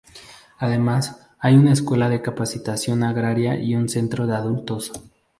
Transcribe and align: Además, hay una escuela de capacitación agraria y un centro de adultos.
Además, 0.57 1.27
hay 1.37 1.55
una 1.57 1.73
escuela 1.73 2.09
de 2.09 2.23
capacitación 2.23 3.03
agraria 3.03 3.59
y 3.61 3.75
un 3.75 3.87
centro 3.87 4.25
de 4.25 4.33
adultos. 4.35 4.91